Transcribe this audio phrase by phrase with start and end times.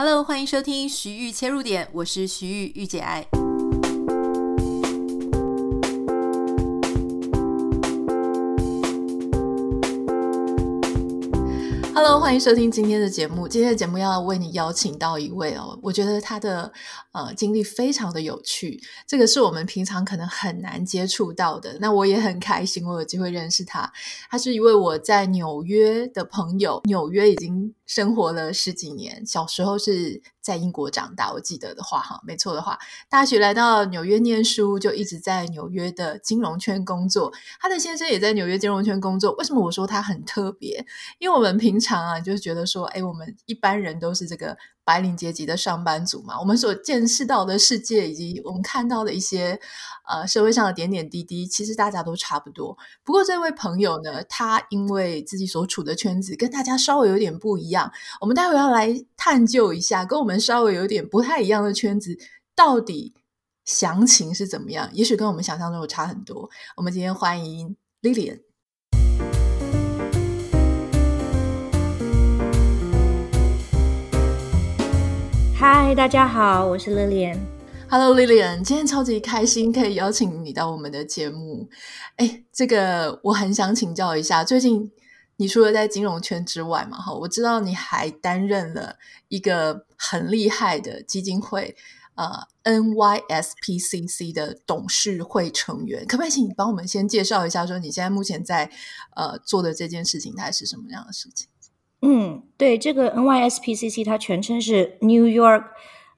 [0.00, 3.26] Hello，欢迎收听徐玉切入点，我是徐豫御姐爱。
[11.92, 13.48] Hello，欢迎收听今天的节目。
[13.48, 16.72] 今天的节目要为你邀请到一位哦，我觉得他的
[17.10, 21.76] 呃经历非常的有趣，这个是我们平常可能很难接触到的。
[21.80, 23.92] 那我也很开心，我有机会认识他。
[24.30, 32.78] 他是一位我在纽约的朋友，纽约已经生活了十几年，小时候是在英国长大，我记得的话哈，没错的话，
[33.08, 37.32] 大学来到纽约念书，就一直在纽约的金融圈工作。
[37.58, 39.32] 他的先生也在纽约金融圈工作。
[39.36, 40.86] 为什么我说他很特别？
[41.18, 44.56] 因为我们平常啊，就是觉得说，哎，我们一般人都是这个
[44.88, 49.60] 白领阶级的上班族嘛，我们所见识到的世界，以及我们看到的一些
[50.08, 52.74] 呃社会上的点点滴滴，其实大家都差不多。
[53.04, 57.92] 不过这位朋友呢，他因为自己所处的圈子跟大家稍微有点不一样，
[58.22, 62.16] 我们待会要来探究一下，跟我们稍微有点不太一样的圈子，
[62.56, 63.12] 到底
[63.66, 64.88] 详情是怎么样？
[64.94, 66.48] 也许跟我们想象中有差很多。
[66.76, 68.47] 我们今天欢迎 Lilian。
[75.60, 77.36] 嗨，大家好，我是 Lilian。
[77.90, 81.68] Hello，Lillian，今天超级开心可以邀请你到我们的节目。
[82.14, 84.92] 哎，这个我很想请教一下，最近
[85.36, 91.74] 你除了在金融圈之外嘛，哈，我知道你还担任了一个很厉害的基金会，
[92.14, 96.06] 呃，NYSPCC 的董事会成员。
[96.06, 98.70] 可不可以请你帮我们先介绍一下，说你现在目前在
[99.16, 101.48] 呃做的这件事情，它是什么样的事情？
[102.00, 105.64] 嗯，对，这个 NYSPCC 它全称是 New York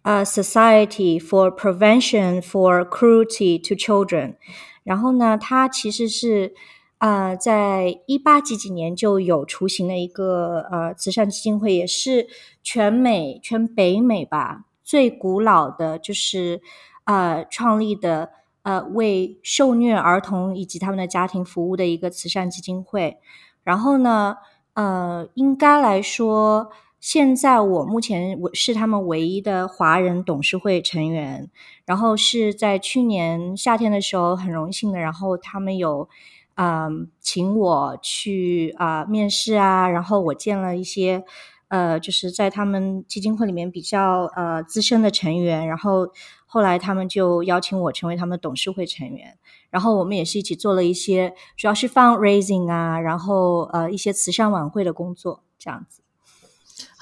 [0.02, 4.36] 呃、uh, Society for Prevention for Cruelty to Children。
[4.82, 6.54] 然后呢，它其实是
[6.98, 12.26] 呃在一八几几年就有雏形的一个呃慈善基金会，也是
[12.62, 16.60] 全美全北美吧最古老的，就是
[17.04, 18.30] 呃创立的
[18.62, 23.18] 呃为受虐儿童以及他们的家庭服务的一个慈善基金会。
[23.62, 24.36] 然后呢，
[24.74, 26.70] 呃，应该来说，
[27.00, 31.50] 现在我目前我是他们唯一的华人董事会成员。
[31.84, 36.08] 然后是在去年夏天的时候，很荣幸的，然后他们有
[36.54, 41.24] 嗯、呃、请我去啊、面试啊，然后我见了一些
[41.66, 46.08] 呃，就是在他们基金会里面比较呃资深的成员，然后
[46.46, 49.36] 后来他们就邀请我成为他们董事会成员。
[49.70, 56.02] 然后我们也是一起做了一些，主要是 fundraising 啊，然后呃一些慈善晚会的工作，这样子。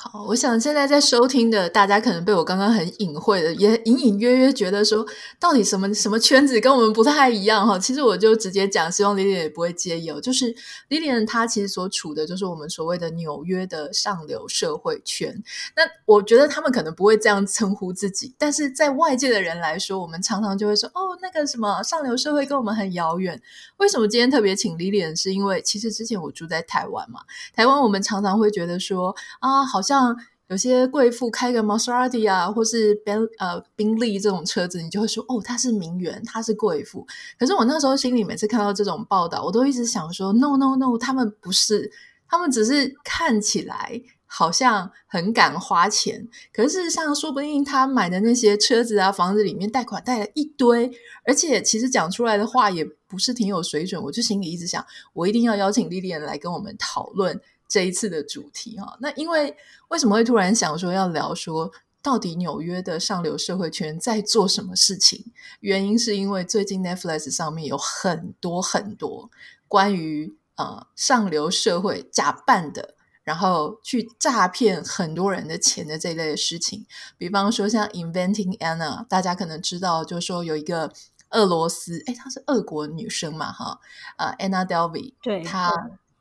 [0.01, 5.05] 好，我想现在在收听的大家可能被我刚刚很隐晦的，也隐隐约约觉得说，
[5.41, 7.77] 到底什么什么圈子跟我们不太一样哈。
[7.77, 10.21] 其实我就直接讲，希望 Lily 也不会介意哦。
[10.21, 10.55] 就是
[10.89, 15.43] Lily 她其实所处的就是我们所谓的纽约的上流社会圈。
[15.75, 23.43] 那我觉得他们可能不会这样称呼自己，但是在外界的人来说，我们常常就会说，哦，那个什么上流社会跟我们很遥远。
[23.79, 27.23] 为什么今天特别请 Lily，是因为其实之前我住在台湾嘛，
[27.53, 30.17] 台湾我们常常会觉得说，啊，好像。
[30.51, 37.07] 有些贵妇开个玛莎拉蒂啊，或是宾呃宾利这种车子，你就会说哦，她是名媛，她是贵妇。
[37.39, 41.93] 可是我那时候心里每次看到这种报道，我都一直想说，no no no，他们不是，
[42.27, 50.91] 他们只是看起来好像很敢花钱，可是事实上，说不定他买的那些车子啊、房子里面贷款贷了一堆，
[51.27, 54.03] 而且其实讲出来的话也不是挺有水准。
[54.03, 54.83] 我就心里一直想，
[55.13, 57.39] 我一定要邀请 Lillian 来跟我们讨论。
[57.69, 59.55] 这一次的主题哈，那因为
[59.89, 61.71] 为什么会突然想说要聊说
[62.01, 65.27] 到底纽约的上流社会圈在做什么事情？
[65.61, 69.31] 原因是因为最近 Netflix 上面有很多很多
[69.67, 76.87] 关于呃上流社会假扮的，然后去诈骗很多人的钱的这一类的事情。
[77.19, 80.91] 比方说像 Inventing Anna，大家可能知道，就是说有一个
[81.31, 83.79] 俄罗斯，诶，她是俄国女生嘛哈，
[84.17, 85.71] 呃，Anna Delvey，对，她。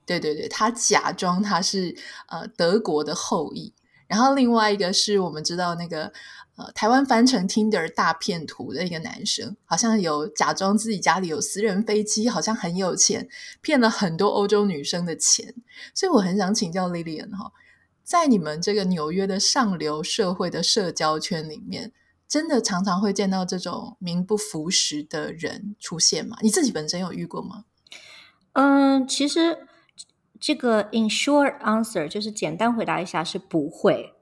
[0.08, 1.94] 对对对，他假装他是
[2.30, 3.74] 呃德国的后裔，
[4.08, 6.14] 然后另外一个是我们知道那个
[6.56, 13.28] 呃台湾翻成 Tinder 大骗徒的一个男生，好像有假装自己家里有私人飞机，好像很有钱，
[13.60, 15.54] 骗了很多欧洲女生的钱。
[15.94, 17.52] 所以我很想请教 Lilian 哈，
[18.02, 21.92] 在你们这个纽约的上流社会的社交圈里面，
[22.30, 26.38] 真的常常会见到这种名不符实的人出现吗？
[26.42, 27.66] 你自己本身有遇过吗？
[28.54, 29.67] 嗯，其实。
[30.40, 34.14] 这个 in short answer 就是简单回答一下是不会，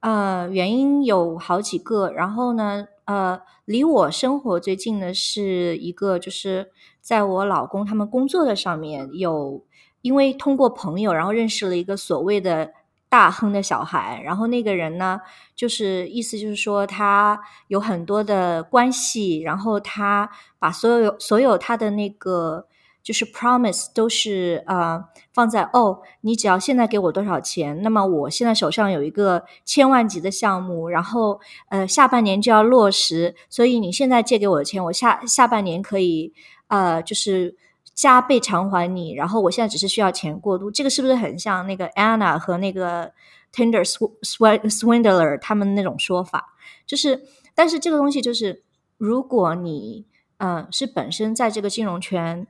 [0.00, 2.10] 呃，原因有好几个。
[2.10, 9.64] 然后呢，呃，离我生活最近的是一个，就是在我老公他们工作的上面有，
[10.02, 12.72] 因为通过朋友，然后认识了一个所谓的
[13.08, 15.20] 大亨的小孩，然后那个人呢，
[15.56, 22.66] 就是意思就是说他有很多的关系，然后他把所有所有他的那个
[23.08, 25.02] 就是 promise 都是呃
[25.32, 31.40] 放在哦，你只要现在给我多少钱，那么我现在手上有一个千万级的项目，然后
[31.70, 36.34] 呃下半年就要落实，所以你现在借给我的钱，我下下半年可以
[36.66, 37.56] 呃就是。
[37.94, 43.10] 加倍偿还你，然后我现在只是需要钱过渡，这个是不是很像那个 Anna 和那个
[43.52, 46.54] Tinder Swindler 他们那种说法？
[46.86, 47.24] 就是，
[47.56, 48.62] 但是这个东西就是，
[48.98, 50.06] 如果你
[50.36, 52.46] 呃是本身在这个金融圈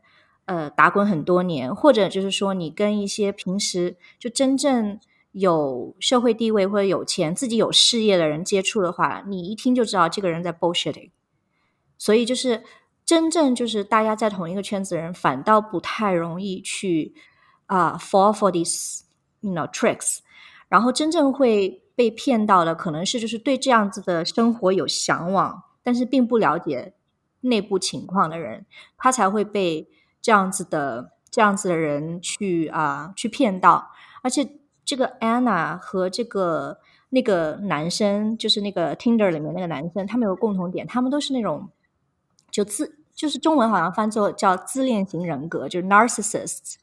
[0.48, 4.98] 呃打滚很多年，或者就是说你跟一些平时就真正
[5.30, 11.12] 有社会地位或者有钱、自己有事业的人接触的话，你一听就知道这个人在 bullshitting。
[11.96, 12.64] 所以就是。
[13.08, 17.14] 真正就是大家在同一个圈子的人，反倒不太容易去
[17.64, 19.00] 啊、fall for these
[19.40, 20.18] you know tricks。
[20.68, 26.92] 然后真正会被骗到的，可能是就是对这样子的生活有向往，但是并不了解
[27.40, 28.66] 内部情况的人，
[28.98, 29.88] 他才会被
[30.20, 33.90] 这样子的这样子的人去啊、去骗到。
[34.22, 34.48] 而且
[34.84, 36.78] 这个 Anna 和这个
[37.10, 41.70] 那个男生，就是那个 Tinder 里面那个男生，他们有共同点，他们都是那种
[42.50, 42.96] 就自。
[43.18, 46.76] 就是中文好像翻作叫自恋型人格，就是 narcissists，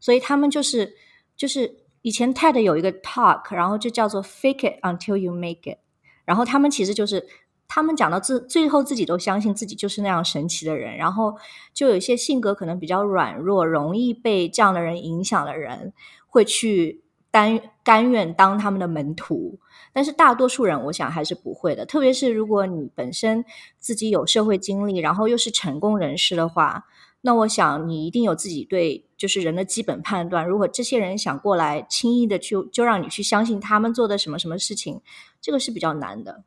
[0.00, 0.92] 所以他们就是
[1.36, 5.78] 就是以前 TED 有一个 talk，然后就叫做 fake it until you make it，
[6.24, 7.24] 然后他们其实就是
[7.68, 11.36] 他们讲到自最后自己都相信自己就是那样神奇的人，然后
[11.74, 15.92] 就有一些性格可能比较软弱，容易被这样的人影响的人
[16.28, 19.58] 会去甘甘愿当他们的门徒。
[19.92, 21.86] 但是大多数人，我想还是不会的。
[21.86, 23.44] 特别是如果你本身
[23.78, 26.84] 自己有社会经历，然后又是成功人士的话，
[27.22, 30.46] 那我想你一定有自己对就是人的基本判断。
[30.46, 35.00] 如果这些人想过来轻易的去就让你去相信他们做的什么什么事情，
[35.40, 36.44] 这个是比较难的。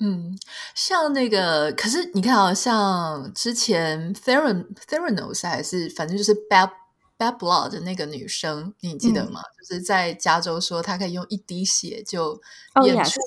[0.00, 0.38] 嗯，
[0.74, 6.70] 像那个，可是你看啊，像之前 Theron Theranos 还是反正就是 Bad。
[7.18, 9.40] Bad Blood 的那个女生，你记得吗？
[9.40, 12.40] 嗯、就是在加州说，她可以用一滴血就
[12.84, 13.20] 验出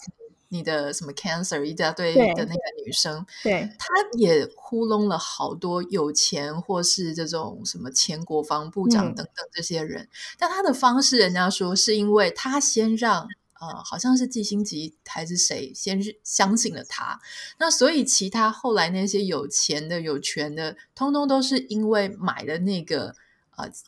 [0.47, 1.65] 你的什么 cancer，、oh.
[1.65, 10.03] 一大堆的那个女生，对，她也糊弄了好多有钱或是这种什么前国防部长等等这些人。
[10.03, 10.07] 嗯、
[10.39, 13.27] 但她的方式，人家说是因为她先让
[13.62, 17.18] 呃，好像是季辛吉还是谁先相信了他，
[17.60, 23.16] 那所以其他后来那些有钱的、有权的，通通都是因为买了那个。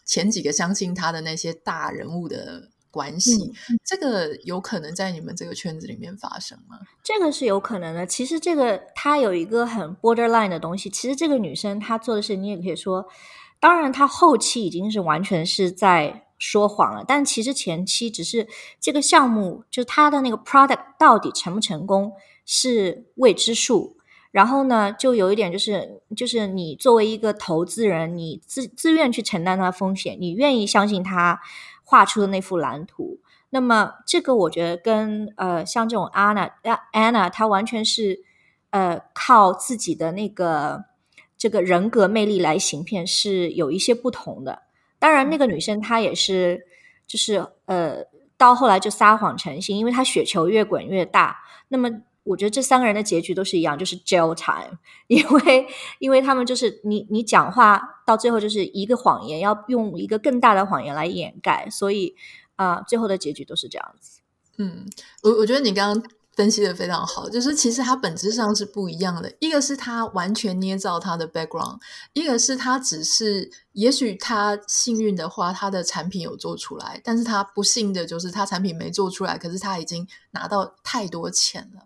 [0.05, 6.77] 前几个相信他的那些大人物的关系，嗯、这个有可能在你们这个圈子里面发生吗？
[7.03, 8.05] 这个是有可能的。
[8.05, 10.91] 其实这个他有一个很 borderline 的东西。
[10.91, 13.07] 其实这个女生她做的事，你也可以说，
[13.59, 17.05] 当然她后期已经是完全是在说谎了。
[17.07, 18.47] 但其实前期只是
[18.79, 22.11] 这个项目，就是他的那个 product 到底成不成功
[22.45, 23.95] 是未知数。
[24.31, 31.39] 然后呢，就有一点就是，就是你作为一个投资人，你自自愿去承担它的风险，你愿意相信他
[31.83, 33.19] 画出的那幅蓝图。
[33.51, 36.49] 那么，这个我觉得跟呃，像这种 Anna
[36.91, 38.23] Anna，她完全是
[38.71, 40.85] 呃靠自己的那个
[41.37, 44.63] 这个人格魅力来行骗，是有一些不同的。
[45.03, 46.65] 当然，那个女生她也是，
[47.05, 48.05] 就是呃，
[48.37, 51.43] 到后来就撒谎成性，因为她雪球越滚越大。
[51.67, 51.89] 那么。
[52.25, 55.67] 我觉得这三个人的结局都是一样，就是 jail time， 因为
[55.99, 62.15] 因为他们就是你你讲话到最后就是一个谎言，要用一个更大的谎言来掩盖，所以
[62.55, 64.21] 啊、呃，最后的结局都是这样子。
[64.57, 64.85] 嗯，
[65.21, 71.77] 我我觉得你刚刚分析的非常好，就是其实它本质上是不一样的，一个是他完全捏造他的 background，
[72.13, 81.83] 一个是他只是也许他幸运的话，他的产品有做出来，但是他不幸的就是他产品没做出来，可是他已经拿到太多钱了。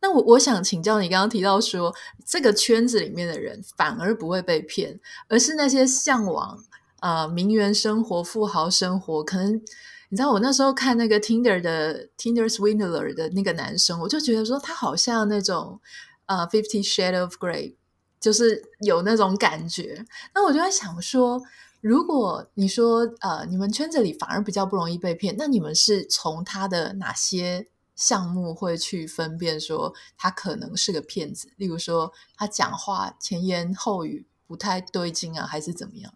[0.00, 1.94] 那我我想请教你，刚刚提到说
[2.26, 6.62] 这个圈子里面的人反而不会被骗，而是那些向往
[7.00, 9.62] 呃名媛生活、富豪生活，可能。
[10.10, 15.78] 你知道我那时候看那个 Tinder 的 Tinder Swindler 的那个男生，我就觉得说他好像那种
[16.24, 17.74] 呃 Fifty Shades of Grey，
[18.18, 20.06] 就是有那种感觉。
[20.34, 21.42] 那我就在想说，
[21.82, 31.50] 如果你说呃你们圈子里反而比较不容易被骗，那你们是从他的哪些项目会去分辨说他可能是个骗子？
[31.56, 36.14] 例如说他讲话前言后语不太对劲啊，还是怎么样？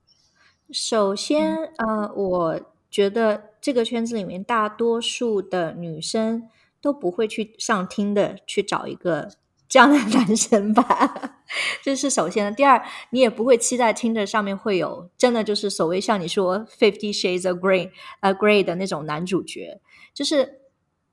[0.71, 3.52] 首先，嗯、呃，我觉得。
[3.63, 6.51] 这个圈子里面，大多数的女生
[6.81, 9.31] 都不会去上听的去找一个
[9.69, 11.39] 这样的男生吧。
[11.81, 12.51] 这是首先的。
[12.51, 17.91] 第二，你也不会期待听着上面会有真的就是所谓像你说 Fifty Shades of Grey
[18.21, 19.81] 呃 Grey 的那种男主角，
[20.13, 20.61] 就是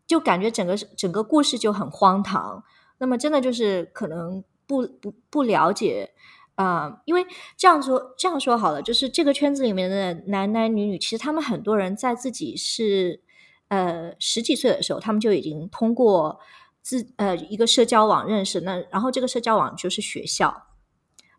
[0.07, 2.63] 就感觉整个整个故事就很荒唐。
[2.97, 6.11] 那么真的就是可能不不不了解。
[6.59, 7.25] 啊、因为
[7.55, 13.21] 这样说，这样说好了，就是这个圈子里面的男男女女，其实他们很多人在自己是
[13.69, 16.37] 呃十几岁的时候，他们就已经通过
[16.81, 18.59] 自呃一个社交网认识。
[18.59, 20.63] 那然后这个社交网就是学校，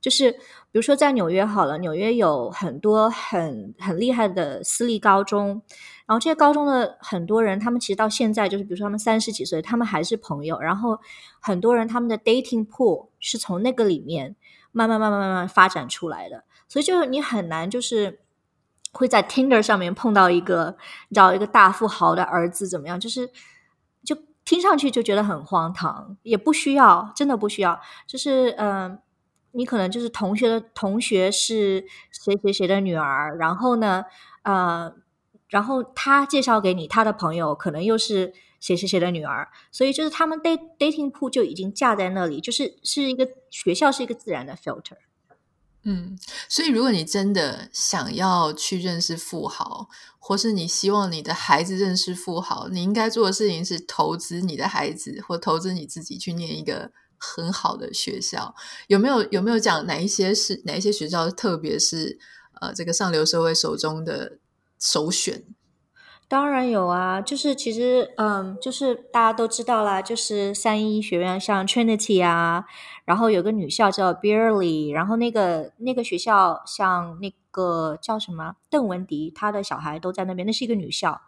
[0.01, 0.39] 就是比
[0.73, 5.61] 如说在纽约好了，纽约有很多很很厉害的私立高中，
[6.07, 10.59] 然后这些高中的很多人，他们其实到现在就是，比如说他们三十几岁，他们还是朋友。
[10.59, 10.99] 然后
[11.41, 14.35] 很多人他们的 dating pool 是从那个里面。
[14.73, 18.21] 慢慢慢慢慢慢发展出来的，所以就是你很难就是
[18.93, 20.77] 会在 Tinder 上面碰到一个
[21.13, 22.99] 找一个大富豪的儿子怎么样？
[22.99, 23.31] 就是
[24.05, 27.81] 就听上去就觉得很荒唐，也不需要，真的不需要。
[28.07, 28.99] 就是嗯、呃，
[29.53, 34.05] 你可能就是同学的同学是谁谁谁的女儿，然后呢，
[34.43, 34.93] 呃，
[35.49, 38.33] 然后他介绍给你他的朋友，可能又是。
[38.61, 44.99] 谁谁谁的女儿，所以就是他们 dat dating pool 就已经架在那里，就是是一个学校是一个自然的 filter。
[45.83, 49.89] 嗯，所以如果你真的想要去认识富豪，
[50.19, 58.55] 或是你希望你的孩子认识富豪，你应该做的事情是投资你的孩子，或投资你自己去念一个很好的学校。
[58.89, 62.19] 有没有有没有讲哪一些是哪一些学校，特别是
[62.61, 64.39] 呃这个上流社会手中的
[64.79, 65.45] 首选？
[66.31, 72.67] 当然有啊，就是其实，嗯，就是大家都知道啦，就是三一学院，像 Trinity 啊，
[73.05, 81.21] 然后有个女校叫 berly 然后那个那个学校像那个叫什么邓文迪，他的小孩都在那边，那是一个女校。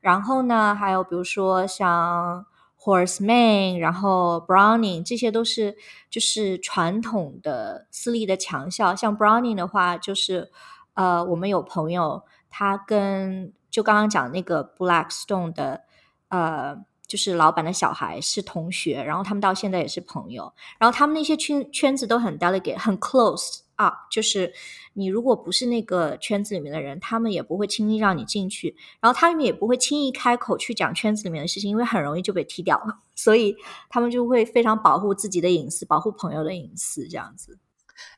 [0.00, 2.46] 然后呢，还有比如说像
[2.80, 5.76] Horace Mann，然后 Browning，这些都是
[6.08, 8.94] 就是传统的私立的强校。
[8.94, 10.52] 像 Browning 的话，就是
[10.94, 15.82] 呃，我们有朋友，他跟就刚刚讲那个 Blackstone 的，
[16.28, 16.76] 呃，
[17.08, 24.52] 就是老板的小孩是同学，然后他们到现在也是朋友，然后他们那些圈圈子都很 delicate，很 close up，，就是
[24.92, 32.80] 你如果不是那个圈子里面的人，他们也不会轻易让你进去，然后他们也不会轻易开口去讲圈子里面的事情，因为很容易就被踢掉，
[33.16, 33.56] 所以
[33.88, 37.58] 他们就会非常保护自己的隐私，保护朋友的隐私，这样子。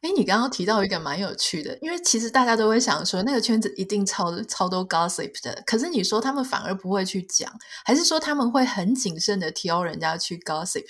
[0.00, 5.62] 哎，你刚刚提到一个蛮有趣的，因为其实大家都会想说，那个圈子一定超超多 gossip 的。
[5.66, 7.50] 可是你说他们反而不会去讲，
[7.84, 10.84] 还是说他们会很谨慎的挑人家去 gossip？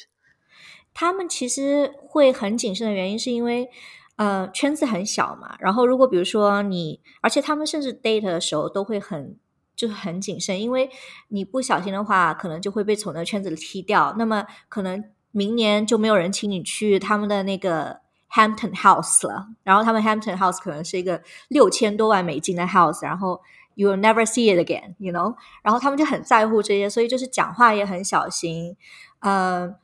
[0.94, 3.68] 他们其实会很谨慎的原因是因为，
[4.16, 5.56] 呃，圈子很小嘛。
[5.58, 9.36] 然后如果比如说你，而且他们甚至 date 的时候都会很
[9.74, 10.88] 就是很谨慎，因为
[11.28, 14.14] 你不小心的话，可能就会被从那个圈子里踢掉。
[14.18, 18.05] 那么可能明年就没有人请你去他们的那个。
[18.32, 23.40] Hampton House 了，然后他们 Hampton House 可能是一个六千多万美金的 house，然后
[23.74, 28.76] you will never see it again，you know，然后他们就很在乎这些，所以就是讲话也很小心。
[29.20, 29.74] 呃，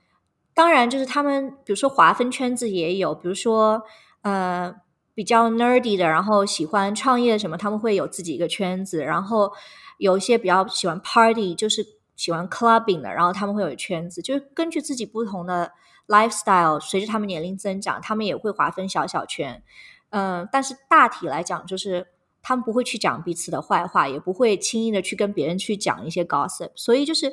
[0.52, 3.82] 当然就是他们，比如说划分圈子也有，比如说
[4.22, 4.74] 呃
[5.14, 9.52] 比较 nerdy 的，然后喜欢创业什么，他们会有自己一个圈子，然后
[9.98, 15.72] 有一些比较喜欢 party，就是喜欢 clubbing 的，然后他们会有圈子，就是根据自己不同的。
[16.12, 19.62] Lifestyle 随着他们年龄增长，他们也会划分小小圈，
[20.10, 22.06] 嗯、但是大体来讲，就是
[22.42, 27.32] 他们不会去讲彼此的坏话，也不会轻易的去跟别人去讲一些 gossip，所以就是，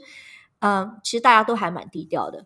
[0.60, 2.46] 嗯、其实大家都还蛮低调的。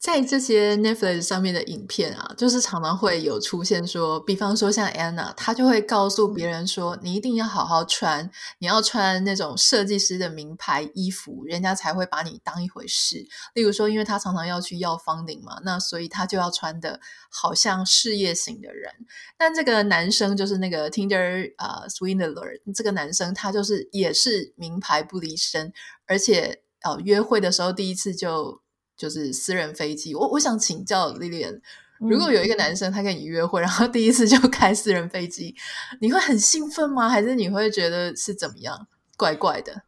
[0.00, 8.30] 在这些 Netflix 上面的影片啊，就是常常会有出现说，比方说像 Anna，她就会告诉别人说，你一定要好好穿，
[8.60, 13.26] 你要穿那种设计师的名牌衣服，人家才会把你当一回事。
[13.52, 16.98] 例如说，因为她常常要去要 funding 嘛，那所以她就要穿的
[17.30, 18.90] 好像事业型的人。
[19.36, 25.70] 但这个男生就是那个 Tinder 啊、Swindler，这个男生他就是也是名牌不离身，
[26.06, 28.62] 而且哦、约会的时候第一次就。
[29.00, 31.58] 就是私人飞机，我我想请教 Lillian，
[31.98, 35.56] 如果有一个男生他跟你约会，嗯、然后第一次就开私人飞机，
[36.02, 37.08] 你会很兴奋吗？
[37.08, 38.86] 还是你会觉得是怎么样？
[39.16, 39.84] 怪怪的？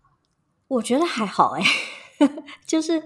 [0.66, 1.62] 我觉得还好哎，
[2.66, 3.02] 就是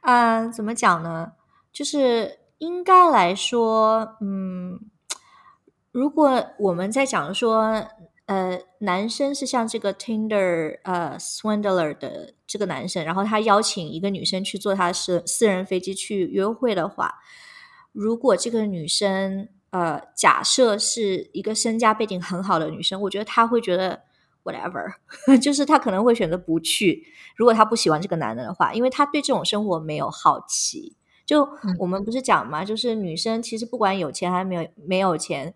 [0.00, 1.34] 啊、呃，怎么讲呢？
[1.72, 4.80] 就是应该来说，嗯，
[5.92, 7.86] 如果我们在讲说。
[8.26, 17.16] 呃，男生是像这个 Tinder 呃 Swindler 的这个男生，然后他邀请一个女生去坐他的私私人飞机去约会的话，
[17.92, 24.04] 如果这个女生呃假设是一个身家背景很好的女生，我觉得他会觉得
[24.42, 24.94] whatever，
[25.42, 27.04] 就是他可能会选择不去。
[27.36, 31.46] 如果他不喜欢这个男的的话，因为他对这种生活没有好奇，就
[31.78, 35.54] 我们不是讲嘛，就是女生其实不管有钱还是没有没有钱，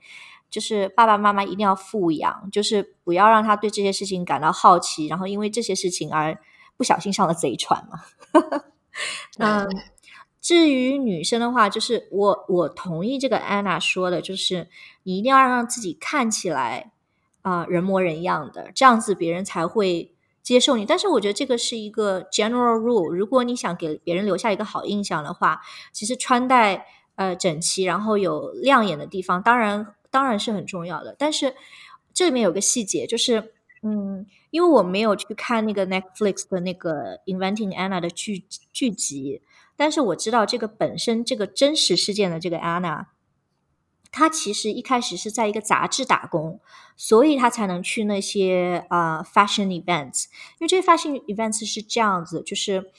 [0.50, 6.38] 就是爸爸妈妈一定要富养，就是不要让他对这些事情感到好奇，然后因为这些事情而
[6.76, 8.00] 不小心上了贼船嘛。
[9.38, 9.69] 嗯，
[10.40, 14.69] 至于女生的话，就是我我同意这个安娜说的，就是
[15.02, 16.93] 你一定要让自己看起来
[17.43, 20.14] 啊、呃、人模人样的，这样子别人才会。
[20.40, 23.14] 接受你，但是我觉得这个是一个 general rule。
[23.14, 25.61] 如果你想给别人留下一个好印象的话，
[25.93, 26.87] 其实穿戴
[27.17, 31.15] 呃整齐，然后有亮眼的地方，当然当然是很重要的。
[31.19, 31.55] 但是
[32.12, 39.43] 这里面有个细节，就是嗯，因为我没有去看那个 Netflix 的那个 Inventing Anna 的剧剧集，
[39.77, 43.07] 但是我知道这个本身这个真实事件的这个 Anna。
[44.11, 46.61] 他其实一开始是在一个杂志打工，
[46.97, 50.25] 所以他才能去那些呃 fashion events。
[50.59, 52.91] 因为这些 fashion events 是这样子，就是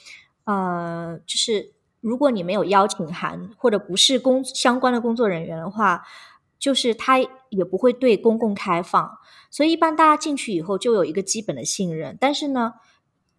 [0.44, 6.06] 呃，就是如果你没有邀请函或者不是工相关的工作人员的话，
[6.60, 9.18] 就是他也不会对公共开放。
[9.50, 12.74] 所以一般大家进去以后就有一个基本的信任，但是呢，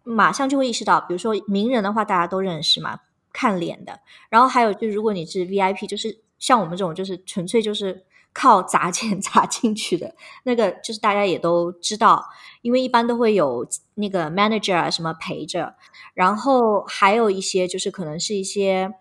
[0.02, 2.98] 马上就会意识到，比如说名人的话，大家都认识嘛，
[3.32, 4.00] 看脸的。
[4.28, 6.20] 然后还有就，如果你是 VIP，就是。
[6.42, 10.12] 像我们这种就是纯粹就是靠砸钱 砸进去的
[10.42, 12.20] 那个，就是大家也都知道，
[12.62, 13.64] 因为一般都会有
[13.94, 15.76] 那个 manager 啊什么陪着，
[16.14, 18.92] 然后还有一些就是可能是一些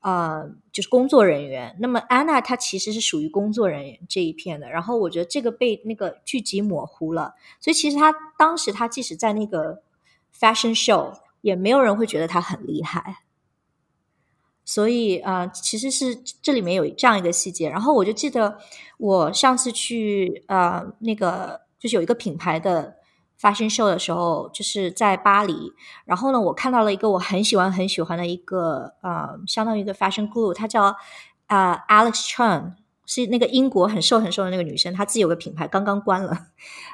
[0.00, 1.76] 呃就是工作人员。
[1.80, 9.82] 那么安娜她其实是属于工作人员这一片的，然后我觉得这个被那个剧集模糊了，所以其实她当时她即使在那个
[10.38, 13.22] fashion show，也没有人会觉得她很厉害。
[14.64, 17.70] 所以呃，其实是这里面有这样一个细节。
[17.70, 18.58] 然后我就记得
[18.98, 22.97] 我上次去呃那个就是有一个品牌的
[23.40, 25.72] fashion show 的时候，就是在巴黎。
[26.04, 30.96] 然后呢，我看到了一个我很喜欢很喜欢的一个呃，相当于一个 fashion guru，她叫
[31.46, 32.72] 呃 Alex Chen，。
[33.10, 36.48] 是那个英国很瘦很瘦的那个女生，她自己有个品牌，刚刚关了。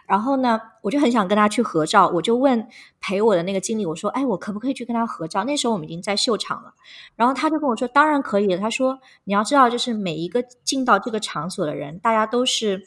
[0.06, 2.68] 然后呢，我就很想跟她去合照，我就问
[3.00, 6.72] 陪我的那个经理，我说：“哎，我可不可以去跟她合照？”那时候我们已经在秀场了。
[7.16, 12.84] 然后他就跟我说：“当然可以了。”他说：“你要知道，就是每一个进到这个场所的人，大家都是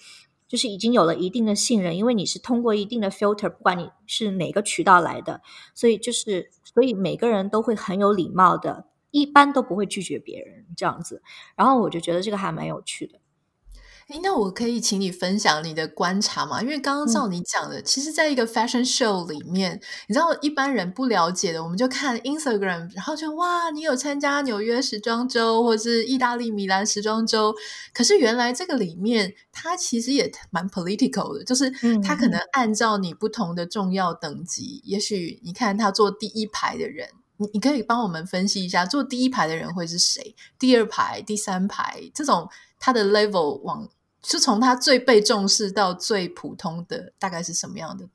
[0.47, 5.41] 就是已经有了一定的信任，因为你是通过一定的 filter，不管你是哪个渠道来的，
[5.75, 11.23] 所以就是所以每个人都会很有礼貌的。”一般都不会拒绝别人这样子，
[11.55, 13.19] 然后我就觉得这个还蛮有趣的。
[14.09, 16.61] 诶，那我可以请你分享你的观察吗？
[16.61, 27.53] 因为刚刚照你讲的，嗯、其实在一个 fashion show 里面，你知道一般人不了解的，我们就看 Instagram，然后就哇，你有参加纽约时装周，或是意大利米兰时装周。
[27.93, 31.69] 可是原来这个里面，它其实也蛮 political 的，就是
[32.01, 37.09] 它可能按照你不同的重要等级，嗯、也许你看他坐第一排的人。
[37.39, 40.33] 你你可以帮我们分析一下，坐第一排的人会是谁？
[40.57, 43.87] 第二排、第三排这种，他的 level 往
[44.23, 48.10] 是从他最被重视到最普通的，大概是什么样的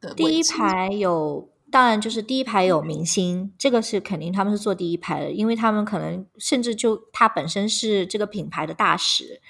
[0.00, 0.14] 的？
[0.14, 9.40] 第一排有，当然就是第一排有明星，嗯、这个是肯定他们是坐第一排的，因为他们可能甚至就他本身是这个品牌的大使。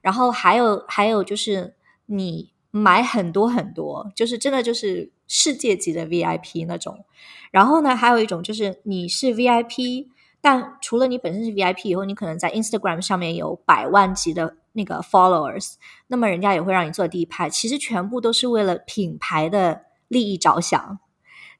[0.00, 1.74] 然后还有还有就是
[2.06, 7.04] 你买很多很多，就是真的就是世界级的 VIP 那种。
[7.50, 10.06] 然后呢，还有一种就是你是 VIP，
[10.40, 15.74] 但除了你本身是 VIP 以后，你可能在 Instagram 上面有百万级的那个 followers，
[16.06, 17.50] 那么人家也会让你坐第一排。
[17.50, 20.98] 其实全部都是为了品牌的利益着想。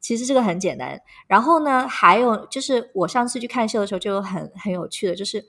[0.01, 1.01] 其实这个很简单。
[1.27, 5.47] 然后呢，还有就是我上次去看秀的时候，就很很有趣的，就是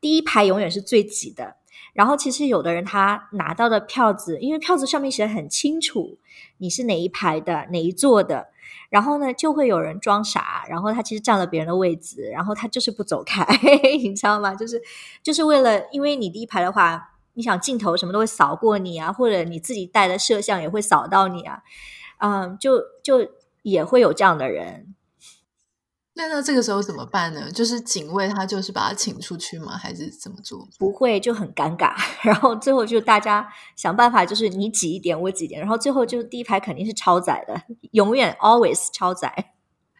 [0.00, 1.56] 第一排永远是最挤的。
[1.92, 6.18] 然后其实有的人他拿到的票子，因为票子上面写得很清楚，
[6.58, 8.48] 你是哪一排的，哪一座的。
[8.88, 13.44] 然后呢，就会有人装傻，然后他其实占了别人的位置，然后他就是不走开，
[14.02, 14.54] 你知道吗？
[14.54, 14.80] 就是
[15.22, 21.62] 就是为了，因为你第一排的话，你想镜头什么都会扫过你啊，或者你自己带的摄像也会扫到你啊，
[22.18, 23.30] 嗯，就就
[23.62, 24.94] 也会有这样的人。
[26.20, 27.50] 那那这个时候怎么办呢？
[27.50, 29.74] 就是警卫他就是把他请出去吗？
[29.74, 30.68] 还是怎么做？
[30.78, 31.94] 不会，就很尴尬。
[32.22, 35.58] 然后最后就大家想办法，就是你挤一点，我挤一点。
[35.58, 37.58] 然后最后就第一排肯定是超载的，
[37.92, 39.28] 永远 always 超载。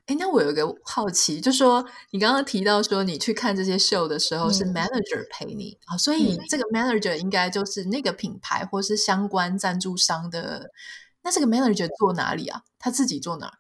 [0.07, 10.71] 哎，那我有一个好奇，就说你刚刚提到说你去看这些秀的时候是 manager 陪你啊，嗯，所以这个 manager 应该就是那个品牌或是相关赞助商的。
[11.23, 12.63] 那这个 manager 坐哪里啊？
[12.79, 13.53] 他自己坐哪儿？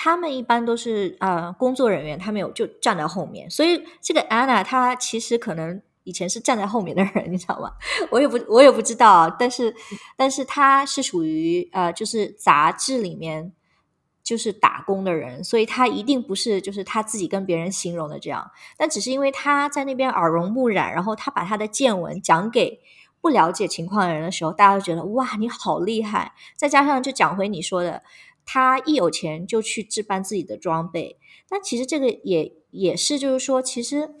[0.00, 7.72] 他们一般都是呃工作人员，他们有就站在后面，所以这个 Anna 她其实可能以前是站在后面的人，你知道吗？
[8.12, 9.74] 我也不我也不知道，但是
[10.16, 13.52] 但是她是属于呃就是杂志里面，
[14.22, 22.78] 就是打工的人，所以他一定不是就是他自己跟别人形容的这样，但只是因为他在那边耳濡目染，然后他把他的见闻讲给
[23.20, 26.32] 不了解情况的人的时候，大家都觉得哇，你好厉害。
[26.56, 28.02] 再加上就讲回你说的，
[28.50, 31.18] 他一有钱就去置办自己的装备，
[31.50, 34.14] 那其实这个也也是就是说，其实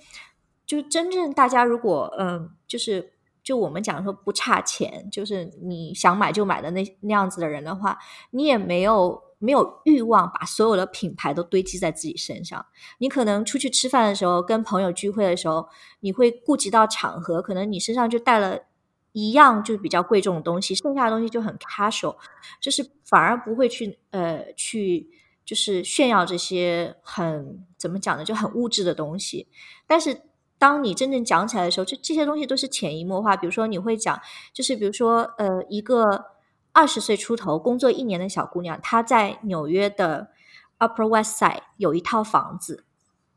[0.66, 3.14] 就真正大家如果嗯，就是。
[3.40, 7.96] 就我们讲说不差钱，就是你想买就买的那那样子的人的话，
[8.32, 12.66] 你也没有没有欲望把所有的品牌都堆积在自己身上。
[12.98, 15.66] 你可能出去吃饭的时候，跟朋友聚会的时候，
[16.00, 18.64] 你会顾及到场合，可能你身上就带了
[19.12, 22.16] 一样就是比较贵重的东西，剩下的东西就很 casual，
[22.60, 25.10] 就是反而不会去呃去
[25.44, 29.48] 就是炫耀这些很怎么讲呢，就很物质的东西，
[29.86, 30.22] 但是。
[30.60, 33.36] 当你真正讲起来的时候，就这些东西都是潜移默化。
[33.36, 34.20] 比如说，你会讲，
[34.52, 36.32] 就是比如说，呃，一个
[36.72, 40.32] 二十岁出头、工作一年的小姑娘，她在纽约的
[40.80, 42.84] Upper West Side 有一套房子，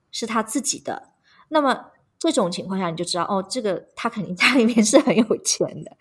[0.10, 1.12] 是她自己的。
[1.49, 1.90] 那么
[2.21, 5.91] 这种情况下，你就知道，哦，这个他肯定家里面是很有钱的。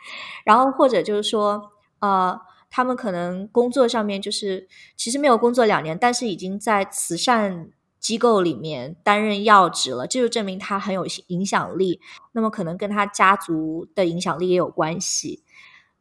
[0.44, 7.70] 然后或者就是说，呃，他们可能工作上面就是其实没有工作两年，但是已经在慈善。
[8.00, 12.00] 机构里面担任要职了，这就证明他很有影响力。
[12.32, 15.42] 那么可能跟他家族的影响力也有关系，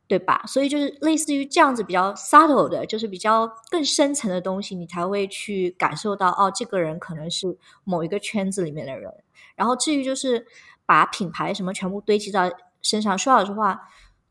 [0.08, 0.45] 对吧？
[0.47, 9.13] 所以就是类似于这样子比较 subtle 的，就是比较更深层的东西，你才会去感受到哦，这个人可能是某一个圈子里面的人。
[9.60, 10.48] 然后至于就是
[10.88, 12.50] 把品牌什么全部堆积到
[12.82, 13.80] 身上，说老实话，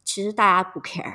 [0.03, 1.15] 其实大家不 care。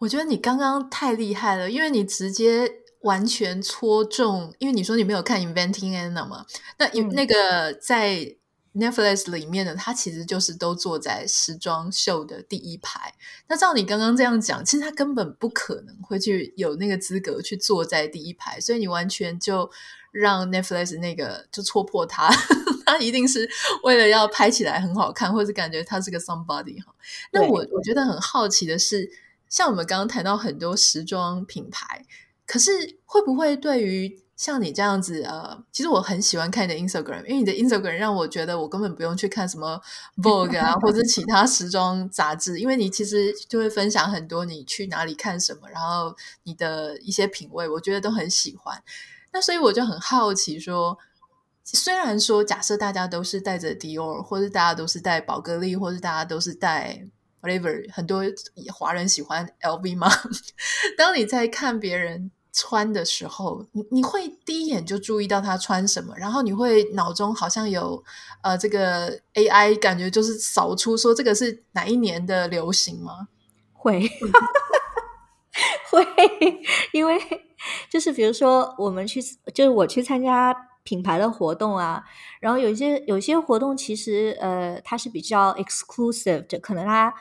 [0.00, 2.82] 我觉得你刚刚太厉害了，因为你直接。
[3.02, 6.44] 完全戳中，因为你说你没有看《Inventing Anna》嘛？
[6.78, 8.34] 那、嗯、那个在
[8.74, 13.14] Netflix 里面的他其实就是都坐在时装秀的第一排。
[13.46, 19.70] 那照你刚刚这样讲，其实他根本不可能会去有那个资格去坐在第一排，所以你完全就
[20.18, 22.28] 让 Netflix 那个就戳破他，
[22.84, 23.48] 他一定是
[23.82, 26.94] 为了要拍起来很好看，或者是感觉他是个 somebody 哈。
[27.32, 29.10] 那我我觉得很好奇的是，
[29.48, 32.04] 像我们刚刚谈到很多时装品牌。
[32.46, 39.78] 可是会不会对于像你这样子呃，其实我很喜欢看你的 Instagram，因为你的 Instagram 让我觉得我根本不用去看什么
[40.16, 48.82] Vogue 啊，或者其他时装杂志，因为你其实就会分享很多你去哪里看什么，然后你的一些品味，我觉得都很喜欢。
[49.32, 50.98] 那所以我就很好奇说，
[51.64, 57.06] 虽然说假设大家都是带着 Dior，或者大家都是带宝格丽，或者大家都是带
[57.42, 58.22] whatever，很多
[58.74, 60.10] 华人喜欢 LV 吗？
[60.96, 62.30] 当你在看别人。
[62.50, 68.02] 穿的时候，你你会第一眼就注意到他穿什么，然后你会脑中好像有
[68.42, 73.28] 呃这个 AI 感觉就是扫出说这个是哪一年的流行吗？
[73.72, 74.00] 会，
[75.92, 76.04] 会，
[76.92, 77.16] 因为
[77.90, 79.20] 就是比如说我们去，
[79.54, 82.04] 就是我去参加品牌的活动啊，
[82.40, 87.14] 然后有一些有些活动其实呃它是比较 exclusive 的，可能它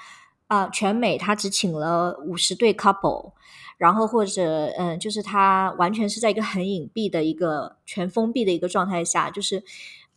[0.48, 3.34] 啊、全美它只请了五十对 couple。
[3.78, 9.64] 然后或者嗯，就是它完全是在一个很隐蔽的一个全封闭的一个状态下，就是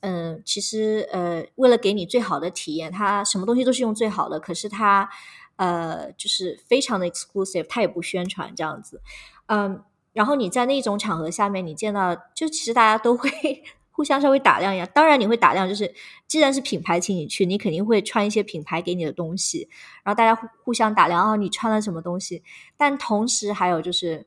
[0.00, 5.10] 嗯，其实呃，为了给你最好的体验，它什么东西都是用最好的，可是它
[5.56, 9.02] 呃，就是非常的 exclusive，它也不宣传这样子，
[9.48, 13.30] 嗯，然后你在那种场合下面，你见到就其实大家都会。
[13.92, 15.92] 互相稍微打量一下，当然你会打量，就是
[16.26, 19.68] 既然是品牌请你去，你肯定会穿一些品牌给你的东西，
[20.02, 22.42] 然后大家互互相打量，哦，你穿了什么东西？
[22.78, 24.26] 但同时还有就是，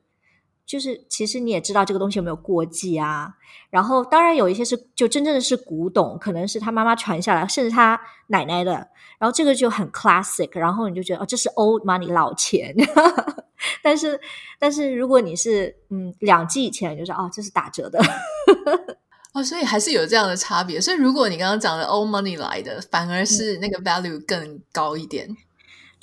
[0.66, 3.34] 就是其实你也知道这个东西有没有过季啊？
[3.70, 8.72] 然后当然有一些是就真正的是古董，可能是他妈妈传下来，甚至他奶奶的，
[9.18, 12.74] 然后这个就很 classic，然后你就觉得哦，这是 old money 老钱。
[13.82, 14.20] 但是
[14.58, 18.00] 但是如果你是嗯两季以前，就是哦，这是打折的。
[19.34, 20.80] 哦，所以还是有这样的差别。
[20.80, 25.28] 所以如果你刚刚讲的 old money 来的，反而是那个 value 更高一点。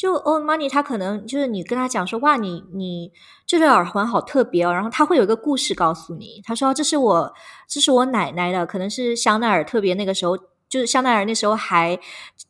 [0.02, 3.12] 就 old money，他可能就是你跟他讲说，哇，你你
[3.46, 6.42] 这对耳环好特别哦，然后他会有一个故事告诉你。
[6.44, 7.32] 他说这是我
[7.68, 10.36] 这是我奶奶的，可能是香奈儿特别那个时候，
[10.68, 12.00] 就是香奈儿那时候还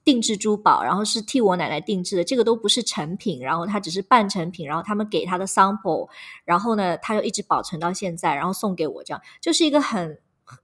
[0.06, 6.08] 定制珠宝，然后是替我奶奶定制的，这个都不是成品，然后它只是半成品，然后他们给他的 sample，
[6.46, 10.18] 然后呢，他就一直保存到现在，然后送给我，这样就是一个很。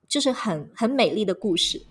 [0.09, 1.81] 就是很很美丽的故事。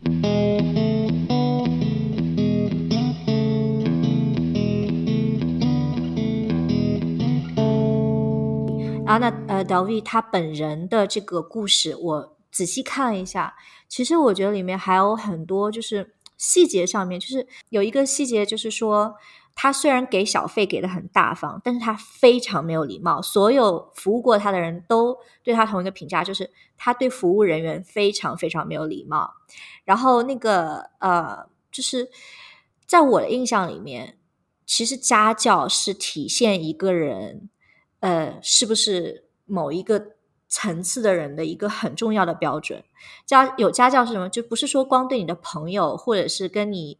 [9.07, 13.55] 然后呢，呃，David 他本人的这个故事，我仔细看了一下，
[13.89, 19.15] 其实我觉得里面还有很多，就是细节上面，就是有一个细节，就是说
[19.55, 23.23] 他虽然给小费给的很大方，但是他非常没有礼貌。
[23.23, 29.35] 所有服务过他的人都对他同一个评价，就是他对服务人员非常非常没有礼貌。
[29.85, 32.11] 然后那个呃，就是
[32.87, 34.19] 在我的印象里面，
[34.67, 37.49] 其实家教是体现一个人
[38.01, 40.15] 呃是不是某一个
[40.49, 42.85] 层次的人的一个很重要的标准。
[43.25, 44.29] 家有家教是什么？
[44.29, 46.99] 就不是说光对你的朋友，或者是跟你。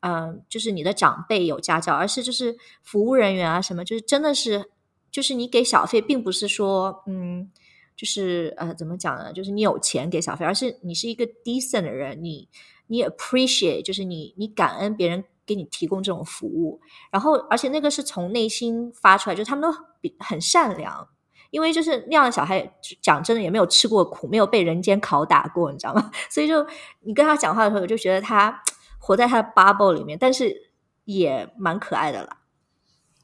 [0.00, 4.70] 嗯，就是你的长辈有家教，而是就是服务人员啊什么，就是真的是，
[5.10, 7.50] 就是你给小费，并不是说，嗯，
[7.96, 9.32] 就是呃，怎么讲呢？
[9.32, 12.48] 就是你有钱给小费，而是你是一个 decent 的人，你
[12.86, 16.80] 你 appreciate，就是你你感恩别人给你提供这种服务，
[17.10, 21.08] 然后而且那个是从内心发出来，就是他们都比很善良，
[21.50, 26.10] 因为就是那样的小孩，讲真的也没有吃过苦，没有被人间拷打过，你知道吗？
[26.28, 26.66] 所以就
[27.00, 28.62] 你跟他讲话的时候，我就觉得他。
[28.98, 30.72] 活在他的 bubble 里面，但是
[31.04, 32.38] 也蛮可爱的啦。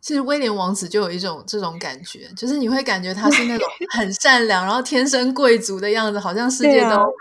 [0.00, 7.12] 其实威廉王子就有一种这种感觉，就是你会感觉他是那种很善良，然后天生贵族的样子，好像世界都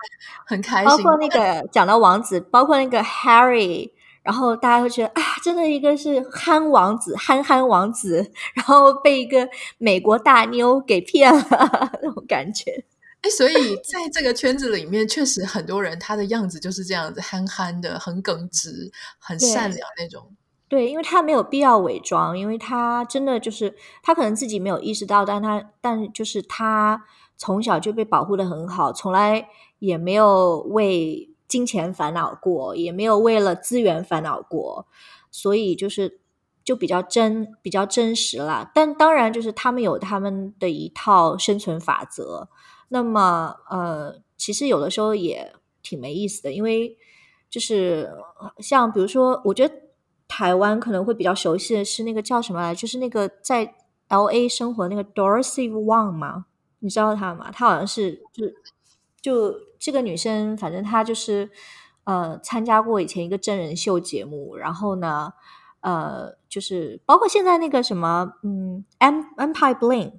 [0.46, 0.86] 很开心。
[0.86, 3.90] 包括那个讲到王子，包括那个 Harry，
[4.24, 12.86] 然后大家会觉得啊，真的一个是憨王子，憨憨王子，然后被一个美国大妞给骗了 那种感觉。
[13.22, 20.32] 哎，所以在这个圈子里面，确实很多人他的样子就是这样子，憨憨的，很耿直，很善良那种。
[20.68, 27.04] 对，因为他没有必要伪装，因为他真的就是他可能自己没有意识到，但他但就是他
[27.38, 34.88] 从小就被保护得很好，从来也没有为金钱烦恼过，也没有为了资源烦恼过，
[35.30, 36.22] 所以就是
[36.64, 38.72] 就比较真，比较真实啦。
[38.74, 42.48] 但当然，就是他们有他们的一套生存法则。
[42.88, 46.98] 那么，呃，其实有的时候也挺没意思的，因为
[47.50, 48.10] 就是
[48.60, 49.76] 像比如说，我觉得
[50.30, 53.76] 台湾可能会比较熟悉的是那个叫什么来，就是那个在
[54.08, 56.46] LA 生活那个 Dorothy Wang 嘛，
[56.80, 57.52] 你知道他吗？
[57.52, 58.46] 他好像是就
[59.22, 61.50] 就这个女生，反正她就是
[62.06, 65.34] 呃参加过以前一个真人秀节目，然后呢，
[65.82, 70.14] 呃，就是包括现在那个什么，嗯，Empire Bling。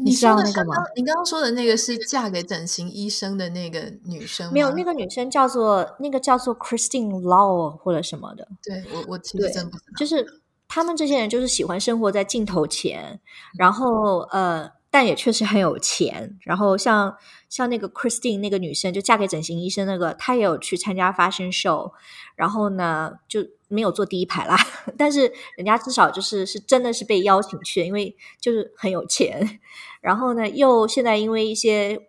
[0.00, 0.76] 你知道那个吗？
[0.94, 4.52] 你刚刚说的那个是嫁给整形医生的那个女生？
[4.52, 8.46] 没有，那个女生叫做那个叫做 Christine Law 或者什么的。
[8.62, 9.96] 对，我我其实真不知道。
[9.98, 13.20] 就是他们这些人就是喜欢生活在镜头前，
[13.58, 16.38] 然后呃，但也确实很有钱。
[16.42, 17.16] 然后像
[17.48, 21.92] 像那个 Christine 那个女生，就嫁给整形医生那个，她也有去参加 fashion show，
[22.36, 23.46] 然后呢就。
[23.70, 24.56] 没有坐第一排啦，
[24.96, 29.60] 但是人家至少就是是真的是被邀请去，因为就是很有钱。
[30.00, 32.08] 然后呢，又现在因为一些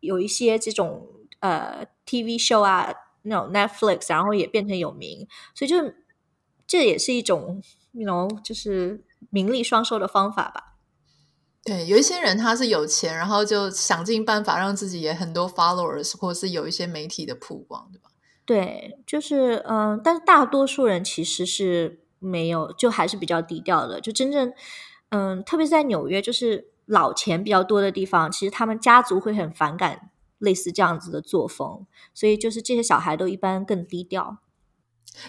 [0.00, 1.06] 有一些这种
[1.38, 5.76] 呃 TV show 啊，那种 Netflix，然后也变成有名，所以就
[6.66, 7.62] 这也是一种
[7.92, 10.65] 那种 you know, 就是名利双收的方法吧。
[11.66, 18.10] 对，有一些人他是有钱，然后就想尽办法让自己也很多 followers，或是有一些媒体的曝光，对吧？
[18.44, 24.00] 对，就是嗯，但是大多数人其实是没有，就还是比较低调的。
[24.00, 24.52] 就真正
[25.08, 34.38] 嗯，特别是在纽约，就是老钱比较多的地方，其实他们家族会很反感类似这样子的作风，所以就是这些小孩都一般更低调。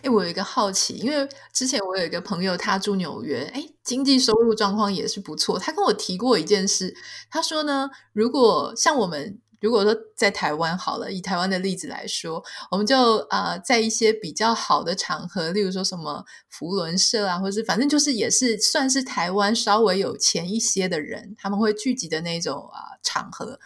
[0.01, 5.57] 哎，我有一个好奇，因为之前我有一个朋友，他住纽约，哎，经济收入状况也是不错。
[5.59, 6.95] 他跟我提过一件事，
[7.29, 9.39] 他说呢，如果像我们。
[9.59, 23.59] 如果说在台湾好了，以台湾的例子来说，我们就啊、在一些比较好的场合，例如说什么福伦社啊，或者是反正就是也是算是台湾稍微有钱一些的人，他们会聚集的那种啊、场合，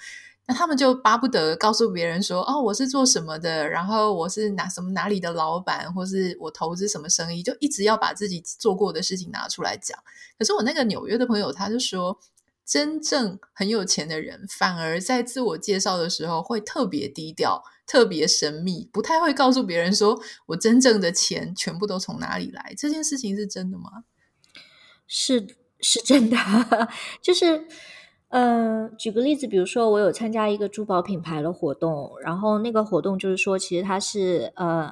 [0.54, 9.98] 他们就巴不得告诉别人说，哦，我是做什么的，然后我是哪什么哪里的老板，或是我投资什么生意，就一直要把自己做过的事情拿出来讲。
[10.38, 12.20] 可是我那个纽约的朋友，他就说。
[12.64, 22.74] 真正很有钱的人，反而在自我介绍的时候会特别低调、特别神秘，不太会告诉别人说我真正的钱全部都从哪里来。
[22.78, 24.06] 这件事情是真的吗？
[25.06, 25.46] 是，
[25.82, 26.38] 是真的。
[27.22, 27.68] 就是，
[28.32, 34.92] 嗯，举个例子，比如说我有参加一个珠宝品牌的活动，然后那个活动就是说，其实它是呃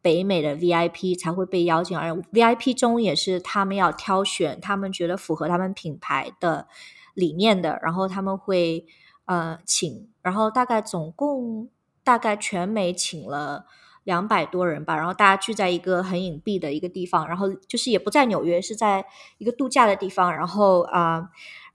[0.00, 6.66] 北美的 VIP 才会被邀请，而 VIP 中也是他们要挑选他们觉得符合他们品牌的。
[7.14, 8.86] 理念的，然后他们会
[9.24, 11.68] 呃请，然后大概总共
[12.04, 13.66] 大概全美请了
[14.04, 19.04] 两百多人吧，然后大家聚在一个很隐蔽的一个地方，然后就是也不在纽约，是在
[19.38, 21.28] 一个度假的地方，然后啊、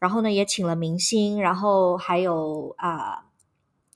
[0.03, 3.23] 然后呢也请了明星，然后还有啊、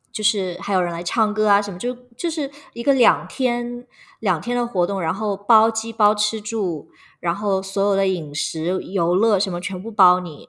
[0.10, 3.86] 就是还有人来唱歌啊什么，就就是一个两天
[4.22, 6.88] 两天的活动，然后包机包吃住，
[7.20, 10.48] 然后所有的饮食游乐什么全部包你。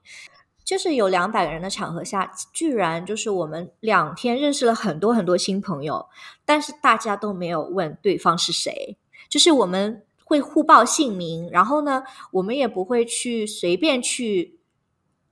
[0.65, 6.07] 就是有两百个人的场合下，居然就是我们两天认识了很多很多新朋友，
[6.45, 8.97] 但是大家都没有问对方是谁。
[9.29, 14.58] 就是我们会互报姓名，然后呢，我们也不会去随便去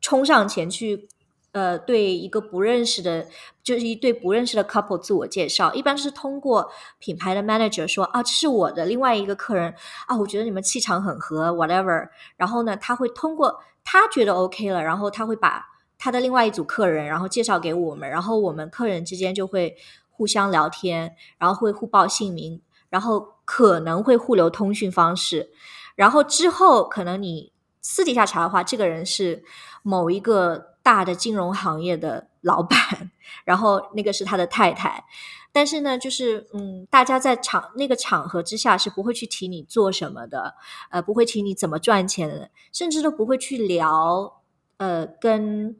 [0.07, 1.09] 冲上前去，
[1.51, 3.27] 呃，对一个不认识的，
[3.65, 5.75] 就是一对不认识的 couple 自我介绍。
[5.75, 9.75] 一般是通过品牌的 manager 说啊，这是我的另外一个客人
[10.07, 12.09] 啊，我觉得你们气场很合，whatever。
[12.37, 13.61] 然后呢，他会通过。
[13.89, 15.65] 他觉得 OK 了，然后他会把
[15.97, 19.77] 他的另外一组客人，然后介绍给我们，然后我们客人之间就会
[20.11, 25.51] 互相聊天，然后会互报姓名，然后可能会互留通讯方式，
[25.95, 27.53] 然后之后可能你
[27.89, 29.45] 私底下查的话，这个人是
[29.85, 33.13] 某一个大的金融行业的老板，
[33.45, 35.05] 然后那个是他的太太。
[35.53, 40.57] 但是呢，就是嗯，大家在场那个场合之下是不会去提你做什么的，
[40.91, 44.43] 呃，不会提你怎么赚钱的，甚至都不会去聊
[44.79, 45.77] 呃跟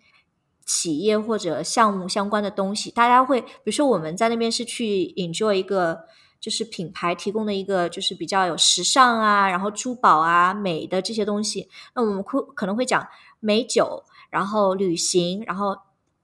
[0.65, 2.93] 企业或者项目相关的东西。
[2.93, 6.05] 大家会，比如说我们在那边是去 enjoy 一个
[6.41, 11.69] 就是品牌提供的一个就是比较有时尚啊，然后珠宝啊、美的这些东西。
[11.95, 13.07] 那我们可可能会讲
[13.41, 15.77] 美酒，然后旅行，然后。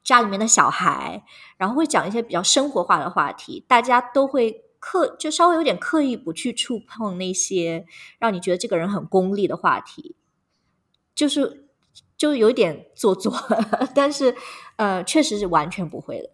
[0.04, 1.22] 家里面的小孩，
[1.56, 7.86] 然后会讲一些比较生活化的话题，大家都会刻，就稍微有点刻意不去触碰那些
[8.18, 10.16] 让你觉得这个人很功利的话题，
[11.14, 11.68] 就是
[12.16, 13.32] 就有点做作，
[13.94, 14.34] 但是
[14.74, 16.30] 呃，确实是完全不会的。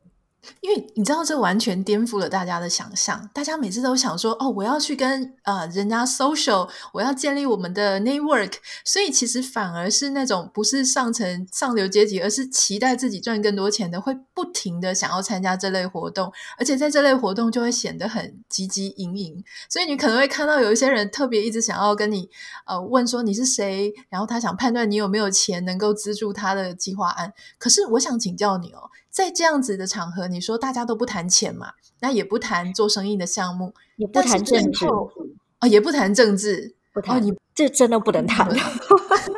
[0.61, 3.29] 因为你知道，这完全颠覆了大家的想象。
[3.35, 19.45] 大家每次都想说：“哦，我要去跟呃人家 social，我要建立我们的 network。”所以其实反而是那种不是上层上流阶级，而是期待自己赚更多钱的，会不停的想要参加这类活动，而且在这类活动就会显得很汲汲营营。
[19.69, 22.31] 所以你可能会看到有一些人特别一直想要跟你
[22.65, 27.33] 呃问说你是谁，然后他想判断你有没有钱能够资助他的计划案。
[27.59, 28.91] 可是我想请教你哦。
[29.19, 31.73] 在这样子的场合，你说大家都不谈钱嘛？
[31.99, 34.93] 那也不谈做生意的项目，也不谈政治啊、
[35.63, 37.17] 哦，也不谈政治，不谈。
[37.17, 38.49] 哦、你这真的不能谈。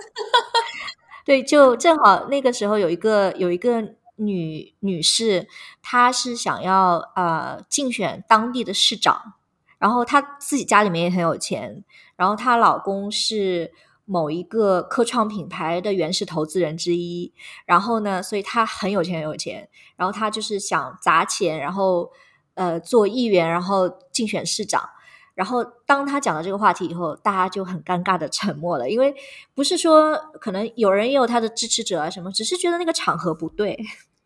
[1.25, 5.49] 对，就正好那个时候有一个有一个女女士，
[5.81, 9.33] 她是想要呃竞选当地的市长，
[9.79, 11.83] 然后她自己家里面也很有钱，
[12.17, 13.73] 然后她老公是。
[14.11, 17.33] 某一个科创品牌的原始投资人之一，
[17.65, 19.69] 然后呢，所以他很有钱，很有钱。
[19.95, 22.11] 然后他就是想砸钱，然后
[22.55, 24.91] 呃做议员，然后竞选市长。
[25.37, 29.15] 然后当他讲到这个话题以后，大家就很尴尬的沉默了，因为
[29.55, 33.79] 不是说可能有人也有他的支持者啊什么，只是觉得那个场合不对。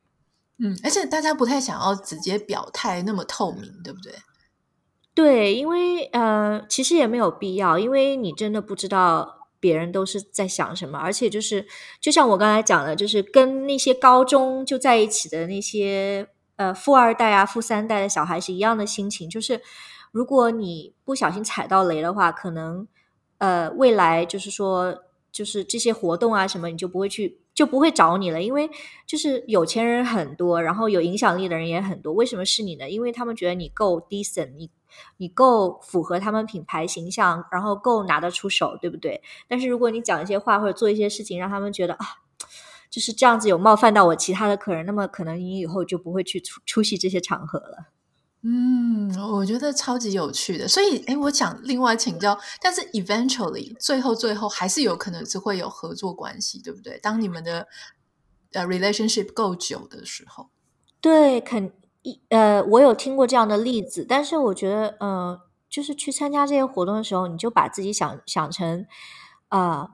[0.59, 4.15] 嗯，而且大家不太想要直接表态那么透明，对不对？
[5.15, 9.44] 对，因为呃，其实也没有必要，因为你真的不知道。
[9.65, 11.67] 别人都是在想什么，而且就是，
[11.99, 19.31] 就像我刚才讲的，就是跟那些高中就在一起的那些呃富二代啊、富三代的小孩是一样的心情。
[19.31, 19.63] 就是
[20.13, 22.87] 如果你不小心踩到雷的话，可能
[23.39, 28.69] 呃未来就是说，就是这些活动啊什么，你就不会去，就不会找你了，因为
[29.07, 32.13] 就是有钱人很多，然后有影响力的人也很多。
[32.13, 32.91] 为什么是你呢？
[32.91, 34.69] 因为他们觉得你够 decent，你。
[35.17, 39.23] 你够符合他们品牌形象，然后够拿得出手，对不对？
[39.49, 42.07] 但是如果你讲一些话或者做一些事情，让他们觉得啊，
[42.91, 47.89] 就是这样子有冒犯到我其他的客人，那么可能你以后就不会去出出席这些场合了。
[48.47, 50.69] 嗯，我觉得超级有趣的。
[50.69, 56.99] 所以，诶，我想另外请教，但是 eventually 最后最后还是有可能是会有合作关系，对不对？
[56.99, 57.67] 当你们的
[58.53, 60.51] 呃 relationship 够久的时候，
[61.01, 61.73] 对，肯。
[62.05, 65.41] 一呃，我有听过这样的例子，但是我觉得，呃，
[65.71, 68.87] 就是去参加这些活动的时候，你就把自己想想成，
[69.49, 69.89] 啊、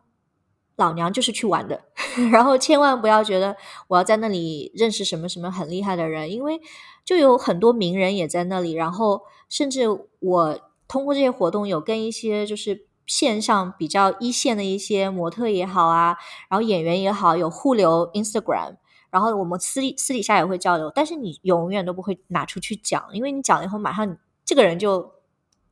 [0.74, 1.84] 老娘就是去玩的，
[2.32, 6.60] 然后千万不要觉得我要在那里认识什么什么很厉害的人，因为
[7.04, 9.84] 就有很多名人也在那里，然后甚至
[10.18, 16.16] 我通过这些活动有跟一些就是线上比较一线的一些模特也好啊，
[16.48, 18.78] 然后演员也好，有互留 Instagram。
[19.10, 25.12] 然后我们私底私底下也会交流，但是你永远都不会拿出去讲，因为你讲了以后，马上这个人就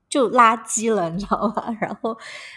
[0.09, 1.77] 就垃圾了，你知道吗？
[1.81, 2.17] 然后，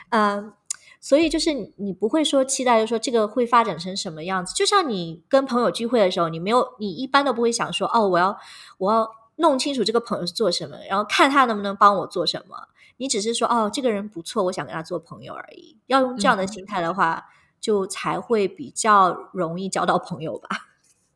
[0.09, 0.53] 嗯、呃，
[0.99, 4.53] 所以就是你不会说期待，就说这个会发展成什么样子。
[4.53, 8.37] 就像你跟朋友聚会的时候，你没有，你一般都不会想说，哦，我要
[8.77, 12.55] 我要弄清楚这个朋友是做什么，然后看他能不能帮我做什么。
[12.97, 15.77] 你只是说，哦，这个人不错，我想跟他做朋友而已。
[15.87, 17.23] 要用这样的心态的话，嗯、
[17.59, 20.67] 就才会比较容易交到朋友吧。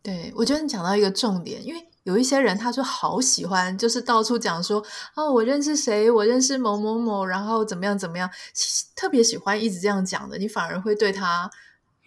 [0.05, 4.85] 对，我觉得你讲到一个重点，因为有一些人他就好喜欢，就是到处讲说
[5.15, 8.29] 哦，我认识谁，我认识某某某，然后怎么样怎么样，
[8.95, 11.49] 特别喜欢一直这样讲的，你反而会对他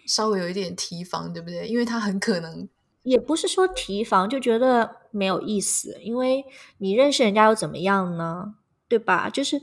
[0.06, 1.66] 稍微有一点提防，对不对？
[1.66, 2.68] 因为他很可能
[3.02, 6.44] 也不是说提防，就觉得没有意思，因为
[6.78, 8.54] 你认识人家又怎么样呢？
[8.88, 9.28] 对吧？
[9.28, 9.60] 就是。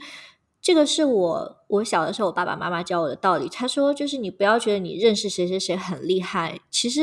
[0.61, 3.47] 这个是我我小的时候，我爸爸妈妈教我的道理。
[3.47, 7.01] 他说，就是你不要觉得你认识谁谁谁很厉害，其实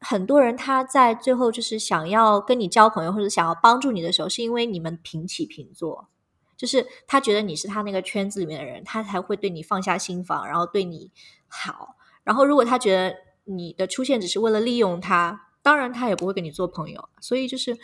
[0.00, 6.08] 很多人他在最后就是想要跟你交朋友或者想要帮助你的时候，是因为你们平起平坐，
[6.56, 11.10] 就是他觉得你是他那个圈子里面的人，他才会对你放下心防，然后对你
[11.46, 11.96] 好。
[12.22, 17.08] 然后如果他觉得你的出现只是为了利用他，当然他也不会跟你做朋友。
[17.20, 17.78] 所以就是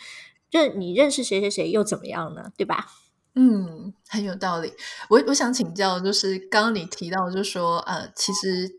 [0.51, 2.51] 认你认识谁谁谁又怎么样呢？
[2.55, 2.87] 对吧？
[3.33, 4.73] 嗯，很有道理。
[5.09, 8.71] 我我想请教，就是刚刚你提到，就是说，呃，其实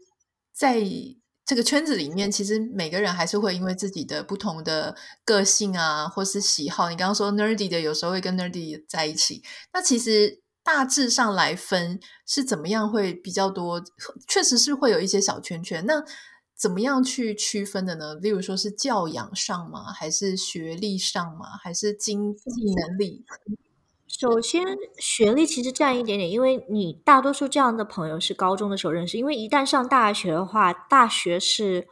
[0.52, 0.80] 在
[1.46, 6.90] 这个圈子里面，其实每个人还是会因为自己的不同的个性啊，或是喜好。
[6.90, 9.42] 你刚刚说 nerdy 的，有时候会跟 nerdy 在一起。
[9.72, 13.80] 那其实大致上来分是怎么样会比较多？
[14.26, 15.86] 确实是会有一些小圈圈。
[15.86, 16.02] 那
[16.58, 18.16] 怎么样去区分的呢？
[18.16, 19.92] 例如说是教养上吗？
[19.92, 21.56] 还是学历上吗？
[21.62, 23.24] 还是经济能力？
[24.18, 24.64] 首先，
[24.98, 29.18] 学历其实占一点点，因为你大多数这样的朋友是高中的时候认识。
[29.18, 31.86] 因为一旦上大学的话，大学是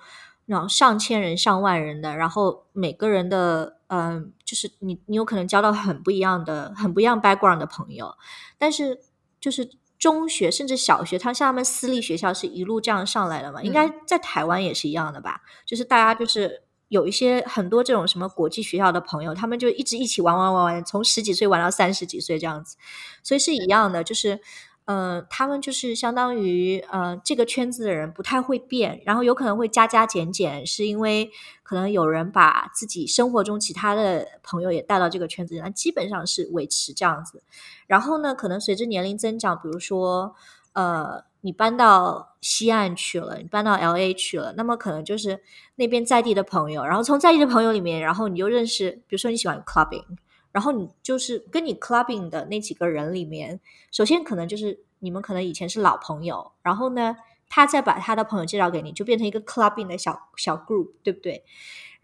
[0.46, 8.14] 那种上千人、上万人的，然后每个人的嗯，就是你你有可能交到很不一样的、很不一样 background 的朋友。
[8.56, 9.00] 但是
[9.38, 9.68] 就是
[9.98, 15.42] 中学甚至小学，他像他们私立学校是一路这样上来的嘛，应该在台湾也是一样的吧？
[15.66, 16.63] 就是大家就是。
[16.94, 22.76] 有一些很多这种什么国际学校的朋友，他们就一直一起玩玩玩玩，从十几岁玩到三十几岁这样子，
[23.20, 24.38] 所以是一样的，就是，
[24.84, 31.32] 呃，他们就是相当于呃这个圈子的人不太会变，然后有可能会加加减减，是因为
[31.64, 37.42] 可能有人把自己生活中其他的朋友也带到这个圈子里，那基本上是维持这样子。
[37.88, 40.36] 然后呢，可能随着年龄增长，比如说
[40.74, 41.24] 呃。
[41.44, 45.42] 你搬到西岸去了，你搬到 LA 去了，那么可能就是
[45.74, 50.06] 那边在地的朋友，然后从在地的朋友里面，然后你就认识，比如说你喜欢 clubbing，
[50.52, 53.60] 然后你就是跟你 clubbing 的那几个人里面，
[53.92, 57.14] 首先可能就是你们可能以前是老朋友，然后呢，
[57.46, 61.44] 他再把他的朋友介绍给你，就变成一个 clubbing 的小小 group，对不对？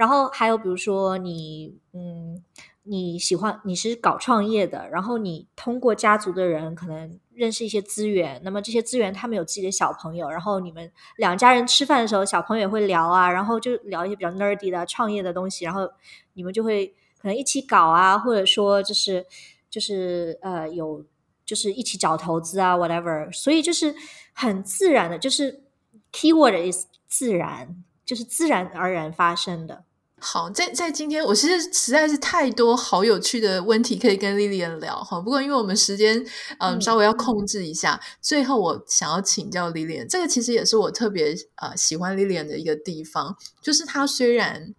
[0.00, 2.42] 然后还有比如说你，嗯。
[2.84, 15.88] 你喜欢你是搞创业的，然后你通过家族的人可能认识一些资源，那么这些资源他们有自己的小朋友，然后你们两家人吃饭的时候，小朋友也会聊啊，然后就聊一些比较 nerdy 的创业的东西，然后
[16.32, 16.86] 你们就会
[17.20, 19.24] 可能一起搞啊，或者说就是
[19.68, 21.04] 就是呃有
[21.44, 23.94] 就是一起找投资啊，whatever，所以就是
[24.32, 25.62] 很自然的，就是
[26.10, 29.84] keyword is 自然，就是自然而然发生的。
[30.20, 35.18] 好，在在今天，我其实实在是太多好有趣的问题可以跟 Lilian 聊哈。
[35.18, 36.24] 不过因为我们时间
[36.58, 44.74] 嗯稍微要控制一下，嗯、最后我想要请教 Lilian，这个其实也是我特别呃喜欢 Lilian 的一个地方，就是她虽然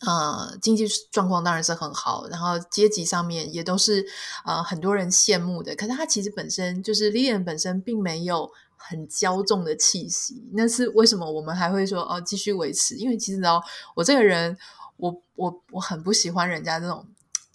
[0.00, 4.06] 呃经济状况当然是很好，然后阶级上面也都是
[4.44, 8.50] 呃很多人羡慕的，可是他其实本身就是 Lilian 本身并没有
[8.84, 12.96] 很骄纵的气息，那是为什么我们还会说哦继续维持？
[12.96, 13.62] 因为其实哦，
[13.94, 14.56] 我这个人，
[14.96, 17.06] 我我我很不喜欢人家这种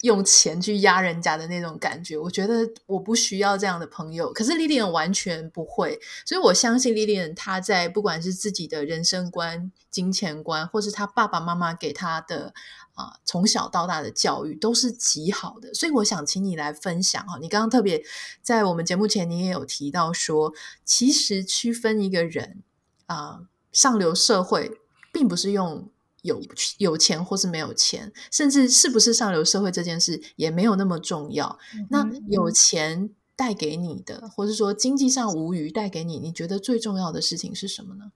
[0.02, 2.16] 用钱去压人家的那种感觉。
[2.16, 4.32] 我觉得我不需要这样的朋友。
[4.32, 12.54] 可是 Lilian 完全不会，所以我相信 Lilian 她在不管是自己的人生观、金钱观，或是她爸爸妈妈给她的。
[12.98, 17.38] 啊，从小到大的教育都是极好的，所以我想请你来分享哈。
[17.40, 18.02] 你刚刚特别
[18.42, 20.52] 在我们节目前，你也有提到说，
[20.84, 22.64] 其实区分一个人
[23.06, 24.80] 啊，上流社会，
[25.12, 25.88] 并不是用
[26.28, 26.40] 有
[26.78, 31.58] 有钱或是没有钱，甚至是不是上流社会这件事也没有那么重要。
[31.74, 38.12] 嗯、那有钱带给你的，或是说经济上无余带给你，你觉得最重要的事情是什么呢？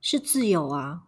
[0.00, 1.02] 是自由啊。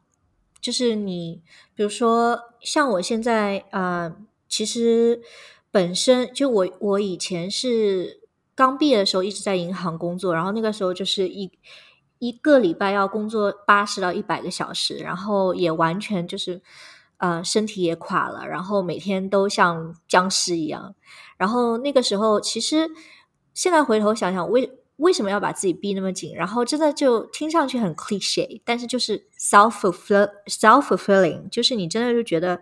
[0.60, 1.40] 就是你，
[1.76, 4.12] 比如说像我现在，呃，
[4.48, 5.22] 其实
[5.70, 8.20] 本身就我，我以前是
[8.56, 11.48] 刚毕业的时候一直在银行工作，然后那个时候就是一
[12.18, 16.60] 一个礼拜要工作八十到一百个小时，然后也完全就是
[17.18, 20.94] 呃身体也垮了，然后每天都像僵尸一样，
[21.36, 22.88] 然后那个时候其实
[23.54, 26.34] 现在回头想想，为为什么要把自己逼那么紧？
[26.34, 32.60] 然后真的就听上去很 cliche，但是就是 self fulfill self fulfilling，就是你真的就觉得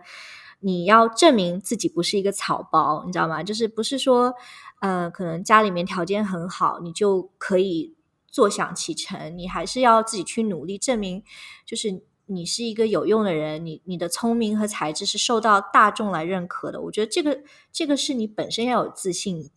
[0.59, 3.41] 你要证明自己不是一个草包，你知道吗？
[3.41, 4.35] 就是不是说，
[4.81, 7.95] 呃，可能家里面条件很好，你就可以
[8.27, 11.23] 坐享其成，你还是要自己去努力证明，
[11.65, 16.81] 就是你是一个有用的人，你你的聪明和才智是受到大众来认可的。
[16.81, 19.49] 我觉得这个这个是你本身要有自信，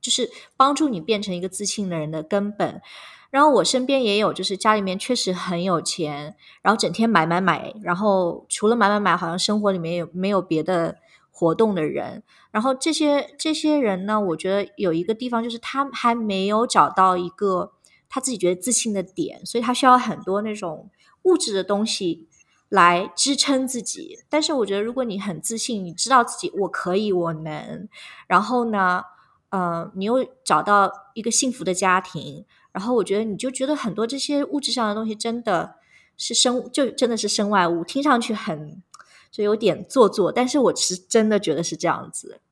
[0.00, 2.80] 就是帮助你变成一个自信的人的根本。
[3.30, 10.98] 然后我身边也有，就是家里面确实很有钱，然后整天买买买，然后除了买买买，好像生活里面有没有别的
[11.30, 12.22] 活动的人。
[12.52, 17.72] 然后这些这些人呢，我觉得有一个地方就是他还没有找到一个
[18.14, 20.88] 他自己觉得自信的点，所以他需要很多那种。
[21.24, 22.28] 物质的东西
[22.68, 27.88] 来支撑自己，但是我觉得，如果你很自信，你知道自己我可以，我能，
[28.26, 29.02] 然后呢，
[29.48, 35.76] 呃，你又找到一个幸福的家庭，然后我觉得你就觉得很多这些物质上的东西真的
[36.18, 38.82] 是身，就真的是身外物，听上去很
[39.30, 42.42] 就有点做作，但是我是真的觉得是这样子。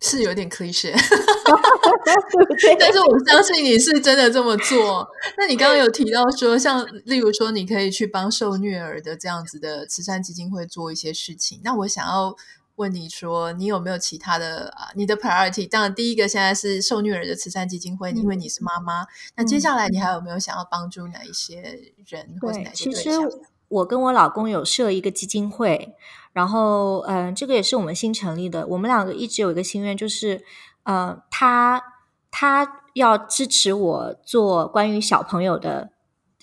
[0.00, 0.92] 是有点 cliché，
[2.78, 5.06] 但是我相信你是真的这么做。
[5.36, 11.60] 那你刚刚有提到说，像例如说，你可以去帮受虐儿的这样子的慈善基金会做一些事情。
[11.62, 12.34] 那我想要
[12.76, 14.88] 问你说，你有没有其他的啊？
[14.94, 15.68] 你的 priority？
[15.68, 19.04] 当然，第一个现在是受虐儿的慈善基金会，因为你是妈妈。
[19.36, 23.30] 那接下来你还有没有想要帮助哪一些人或者哪些对象？
[23.68, 25.94] 我跟我老公有设一个基金会，
[26.32, 28.66] 然后，嗯、这个也是我们新成立的。
[28.68, 30.44] 我们两个一直有一个心愿，就是，
[30.84, 31.82] 呃，他
[32.30, 35.90] 他要支持我做关于小朋友的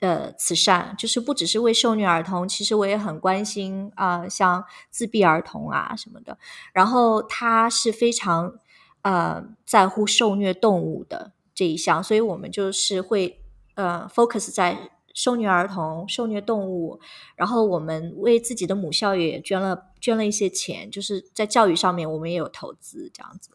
[0.02, 6.38] 呃慈善，就是不只是为受虐儿童，其实我也很关心啊、呃，像自闭儿童啊什么的。
[6.74, 8.56] 然后他是非常
[9.04, 13.42] 呃在乎受虐动物的这一项，所以我们就是会
[13.76, 14.92] 呃 focus 在。
[15.18, 17.00] 受虐儿童、受虐动物，
[17.36, 23.50] 然后我们为自己的母校也捐了捐了一些钱，就是在教育上面我们也有投资这样子。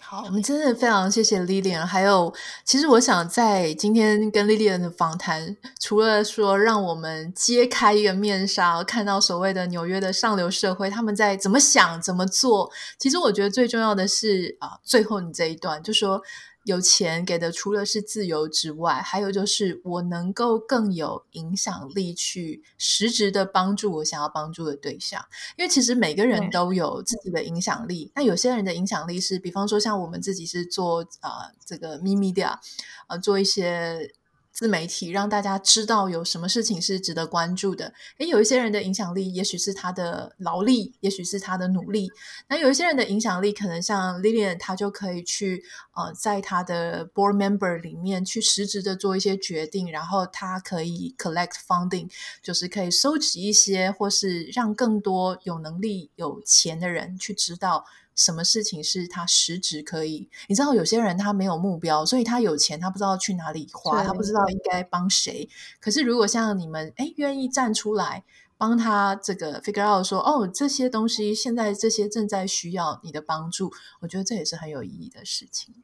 [0.00, 1.86] 好，我们真的非常谢谢 Lilian。
[1.86, 16.20] 还有，其实我想在今天跟 Lilian 的访谈，除了说让我们揭开一个面纱，看到所谓的纽约的上流社会他们在怎么想、怎么做，其实我觉得最重要的是啊，最后你这一段就说。
[16.66, 25.24] 有钱给的除了是自由之外，还有就是我能够更有影响力，去实质的帮助我想要帮助的对象。
[25.56, 32.58] 因为其实每个人都有自己的影响力，那有些人的影响力是，比方说像我们自己是做啊、呃、这个 MeMedia
[33.06, 34.12] 呃做一些。
[34.56, 37.92] 自媒体让大家知道有什么事情是值得关注的。
[38.16, 42.10] 诶，有一些人的影响力，也许是他的劳力，也许是他的努力。
[42.48, 45.62] 那有一些人的影响力，可能像 Lilian，他就可以去
[45.94, 52.10] 呃，在他的 board member 里面去实质的做一些决定，然后他可以 collect funding，
[52.42, 57.84] 就是可以收集一些，或是让更多有能力、有钱的人去知道。
[58.16, 60.28] 什么事情是他实质可以？
[60.48, 65.48] 你知道，有些人他没有目标，所以他有钱，他不知道去哪里花，他不知道应该帮谁。
[65.78, 68.24] 可是如果像你们，哎，愿意站出来
[68.56, 75.74] 帮他这个 figure out 说，哦，这些东西现在这些正在需要你的帮助，我觉得这也是很有意义的事情。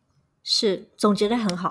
[0.42, 1.68] 是，总结的很好。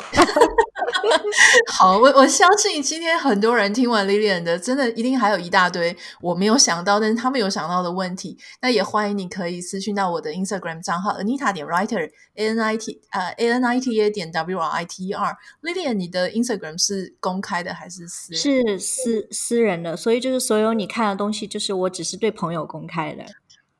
[1.72, 8.36] 好，我我相信今天很多人听完 Lilian 的，真的一定还有一大堆我没有想到，但是他们有想到的问题。
[8.60, 14.10] 那也欢迎你可以私讯到我的 Instagram 账号 Anita 点 Writer A N I T 呃 A N I T A
[14.10, 15.36] 点 W R I T E R。
[15.62, 18.40] Lilian，你的 Instagram 是公开的还是私人？
[18.40, 23.24] 是私私人的，所以就是所有你看的东西，就是我只是对朋友公开的。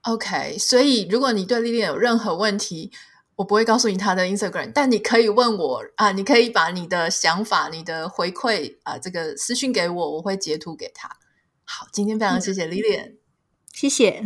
[0.03, 2.93] OK，所以如果你对 Lilian 有任何问题，
[3.37, 11.09] 我不会告诉你他的 Instagram，但你可以问我啊，你可以把你的想法、你的回馈啊，这个私信给我，我会截图给他。
[11.65, 13.17] 好，今天非常谢谢 Lilian，
[13.73, 14.25] 谢谢。